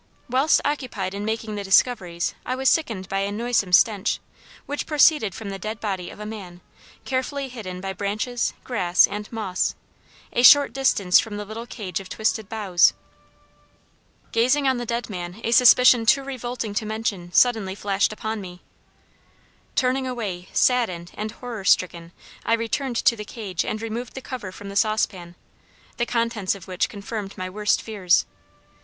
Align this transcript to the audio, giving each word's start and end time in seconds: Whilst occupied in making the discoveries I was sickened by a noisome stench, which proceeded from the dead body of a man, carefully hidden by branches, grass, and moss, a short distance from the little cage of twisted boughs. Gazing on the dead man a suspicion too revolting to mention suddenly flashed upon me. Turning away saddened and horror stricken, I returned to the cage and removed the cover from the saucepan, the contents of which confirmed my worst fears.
Whilst 0.27 0.59
occupied 0.65 1.13
in 1.13 1.23
making 1.25 1.53
the 1.53 1.63
discoveries 1.63 2.33
I 2.43 2.55
was 2.55 2.69
sickened 2.71 3.07
by 3.07 3.19
a 3.19 3.31
noisome 3.31 3.71
stench, 3.71 4.19
which 4.65 4.87
proceeded 4.87 5.35
from 5.35 5.51
the 5.51 5.59
dead 5.59 5.79
body 5.79 6.09
of 6.09 6.19
a 6.19 6.25
man, 6.25 6.61
carefully 7.05 7.49
hidden 7.49 7.79
by 7.81 7.93
branches, 7.93 8.53
grass, 8.63 9.05
and 9.05 9.31
moss, 9.31 9.75
a 10.33 10.41
short 10.41 10.73
distance 10.73 11.19
from 11.19 11.37
the 11.37 11.45
little 11.45 11.67
cage 11.67 11.99
of 11.99 12.09
twisted 12.09 12.49
boughs. 12.49 12.93
Gazing 14.31 14.67
on 14.67 14.77
the 14.79 14.87
dead 14.87 15.07
man 15.07 15.39
a 15.43 15.51
suspicion 15.51 16.07
too 16.07 16.23
revolting 16.23 16.73
to 16.73 16.85
mention 16.87 17.31
suddenly 17.31 17.75
flashed 17.75 18.11
upon 18.11 18.41
me. 18.41 18.63
Turning 19.75 20.07
away 20.07 20.49
saddened 20.51 21.11
and 21.13 21.29
horror 21.31 21.63
stricken, 21.63 22.11
I 22.43 22.53
returned 22.53 22.95
to 22.95 23.15
the 23.15 23.23
cage 23.23 23.63
and 23.63 23.79
removed 23.83 24.15
the 24.15 24.21
cover 24.21 24.51
from 24.51 24.69
the 24.69 24.75
saucepan, 24.75 25.35
the 25.97 26.07
contents 26.07 26.55
of 26.55 26.67
which 26.67 26.89
confirmed 26.89 27.37
my 27.37 27.47
worst 27.51 27.83
fears. 27.83 28.25